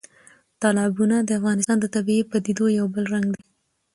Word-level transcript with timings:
تالابونه 0.61 1.17
د 1.23 1.29
افغانستان 1.39 1.77
د 1.81 1.85
طبیعي 1.95 2.23
پدیدو 2.31 2.65
یو 2.79 2.85
بل 2.93 3.03
رنګ 3.13 3.27
دی. 3.35 3.41